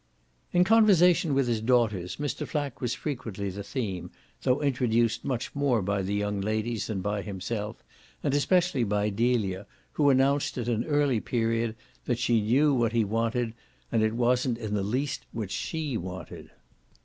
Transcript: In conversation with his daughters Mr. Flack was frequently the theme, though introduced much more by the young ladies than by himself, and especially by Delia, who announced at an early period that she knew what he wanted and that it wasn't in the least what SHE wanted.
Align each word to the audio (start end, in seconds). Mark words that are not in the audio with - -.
In 0.51 0.63
conversation 0.63 1.35
with 1.35 1.47
his 1.47 1.61
daughters 1.61 2.15
Mr. 2.15 2.47
Flack 2.47 2.81
was 2.81 2.95
frequently 2.95 3.51
the 3.51 3.61
theme, 3.61 4.09
though 4.41 4.59
introduced 4.59 5.23
much 5.23 5.53
more 5.53 5.83
by 5.83 6.01
the 6.01 6.15
young 6.15 6.41
ladies 6.41 6.87
than 6.87 7.01
by 7.01 7.21
himself, 7.21 7.83
and 8.23 8.33
especially 8.33 8.83
by 8.83 9.11
Delia, 9.11 9.67
who 9.91 10.09
announced 10.09 10.57
at 10.57 10.67
an 10.67 10.85
early 10.85 11.19
period 11.19 11.75
that 12.05 12.17
she 12.17 12.41
knew 12.41 12.73
what 12.73 12.93
he 12.93 13.05
wanted 13.05 13.53
and 13.91 14.01
that 14.01 14.07
it 14.07 14.13
wasn't 14.15 14.57
in 14.57 14.73
the 14.73 14.81
least 14.81 15.27
what 15.33 15.51
SHE 15.51 15.97
wanted. 15.97 16.49